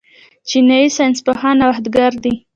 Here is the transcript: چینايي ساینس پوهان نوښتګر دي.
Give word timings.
چینايي 0.47 0.89
ساینس 0.97 1.17
پوهان 1.25 1.55
نوښتګر 1.61 2.11
دي. 2.23 2.33